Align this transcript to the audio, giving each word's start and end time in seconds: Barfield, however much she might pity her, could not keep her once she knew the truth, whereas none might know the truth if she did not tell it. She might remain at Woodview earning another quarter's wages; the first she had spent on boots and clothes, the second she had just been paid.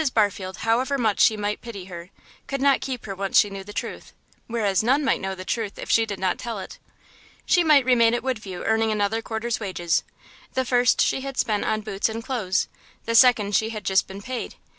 Barfield, 0.15 0.57
however 0.65 0.97
much 0.97 1.19
she 1.19 1.37
might 1.37 1.61
pity 1.61 1.85
her, 1.85 2.09
could 2.47 2.59
not 2.59 2.81
keep 2.81 3.05
her 3.05 3.13
once 3.13 3.37
she 3.39 3.51
knew 3.51 3.63
the 3.63 3.71
truth, 3.71 4.13
whereas 4.47 4.81
none 4.81 5.05
might 5.05 5.21
know 5.21 5.35
the 5.35 5.45
truth 5.45 5.77
if 5.77 5.91
she 5.91 6.07
did 6.07 6.17
not 6.19 6.39
tell 6.39 6.57
it. 6.57 6.79
She 7.45 7.63
might 7.63 7.85
remain 7.85 8.15
at 8.15 8.23
Woodview 8.23 8.63
earning 8.63 8.91
another 8.91 9.21
quarter's 9.21 9.59
wages; 9.59 10.03
the 10.55 10.65
first 10.65 11.01
she 11.01 11.21
had 11.21 11.37
spent 11.37 11.65
on 11.65 11.81
boots 11.81 12.09
and 12.09 12.23
clothes, 12.23 12.67
the 13.05 13.13
second 13.13 13.53
she 13.55 13.69
had 13.69 13.83
just 13.83 14.07
been 14.07 14.23
paid. 14.23 14.55